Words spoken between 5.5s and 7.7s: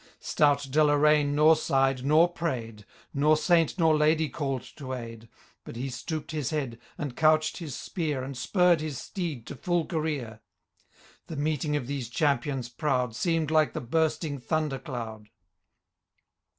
But he stooped his head, and couched